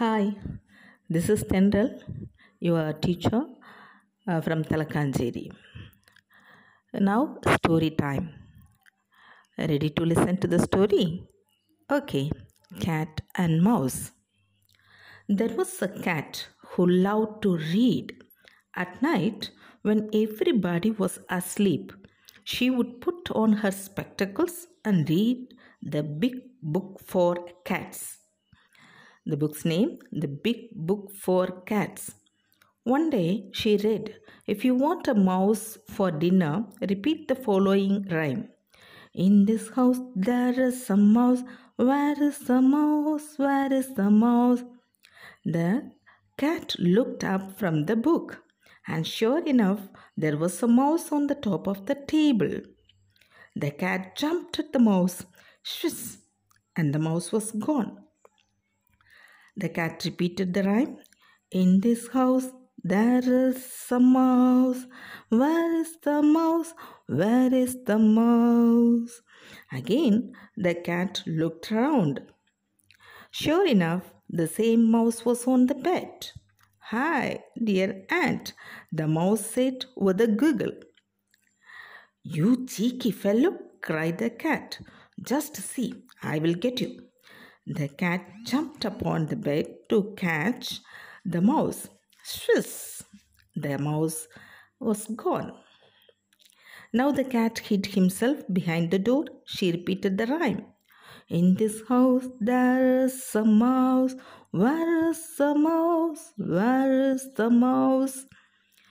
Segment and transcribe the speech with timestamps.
[0.00, 0.34] Hi,
[1.10, 1.90] this is Tendral,
[2.58, 3.42] your teacher
[4.26, 5.52] uh, from Talakanjeri.
[6.94, 8.30] Now, story time.
[9.58, 11.22] Ready to listen to the story?
[11.92, 12.30] Okay,
[12.80, 14.12] Cat and Mouse.
[15.28, 18.14] There was a cat who loved to read.
[18.74, 19.50] At night,
[19.82, 21.92] when everybody was asleep,
[22.44, 27.36] she would put on her spectacles and read the big book for
[27.66, 28.19] cats.
[29.26, 32.14] The book's name, The Big Book for Cats.
[32.84, 34.16] One day she read,
[34.46, 38.48] If you want a mouse for dinner, repeat the following rhyme.
[39.12, 41.42] In this house there is a mouse.
[41.76, 43.34] Where is the mouse?
[43.36, 44.62] Where is the mouse?
[45.44, 45.90] The
[46.38, 48.42] cat looked up from the book,
[48.86, 49.80] and sure enough,
[50.16, 52.60] there was a mouse on the top of the table.
[53.54, 55.26] The cat jumped at the mouse,
[55.62, 56.18] swiss,
[56.74, 57.98] and the mouse was gone.
[59.56, 60.98] The cat repeated the rhyme.
[61.50, 62.46] In this house
[62.82, 64.86] there is a mouse.
[65.28, 66.72] Where is the mouse?
[67.06, 69.20] Where is the mouse?
[69.72, 72.22] Again the cat looked round.
[73.30, 76.30] Sure enough, the same mouse was on the bed.
[76.78, 78.54] Hi, dear aunt,
[78.90, 80.72] the mouse said with a giggle.
[82.22, 84.78] You cheeky fellow, cried the cat.
[85.22, 87.09] Just see, I will get you.
[87.72, 90.80] The cat jumped upon the bed to catch
[91.24, 91.88] the mouse.
[92.24, 93.04] Swiss!
[93.54, 94.26] The mouse
[94.80, 95.52] was gone.
[96.92, 99.26] Now the cat hid himself behind the door.
[99.44, 100.64] She repeated the rhyme.
[101.28, 104.16] In this house there is a mouse.
[104.50, 106.32] Where is the mouse?
[106.38, 108.26] Where is the mouse?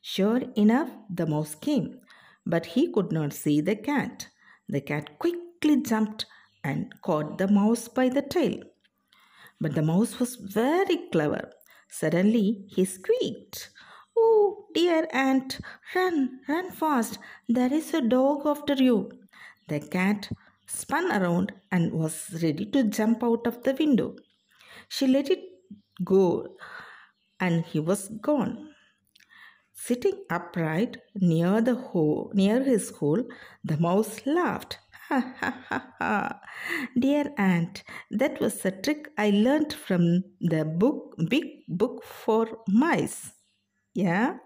[0.00, 2.00] Sure enough, the mouse came,
[2.46, 4.28] but he could not see the cat.
[4.66, 6.24] The cat quickly jumped
[6.64, 8.60] and caught the mouse by the tail.
[9.60, 11.50] But the mouse was very clever.
[11.88, 13.70] Suddenly he squeaked.
[14.16, 15.60] Oh, dear aunt,
[15.94, 17.18] run, run fast.
[17.48, 19.10] There is a dog after you.
[19.68, 20.30] The cat
[20.66, 24.16] spun around and was ready to jump out of the window.
[24.88, 25.40] She let it
[26.04, 26.56] go
[27.40, 28.70] and he was gone.
[29.74, 33.24] Sitting upright near the hole, near his hole,
[33.64, 34.78] the mouse laughed.
[35.08, 36.40] Ha ha ha ha.
[36.98, 43.32] Dear aunt, that was a trick I learned from the book Big Book for Mice.
[43.94, 44.38] Yeah,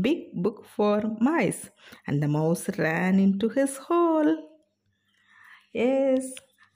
[0.00, 1.70] Big Book for Mice.
[2.06, 4.36] And the mouse ran into his hole.
[5.72, 6.34] Yes,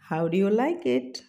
[0.08, 1.22] how do you like it?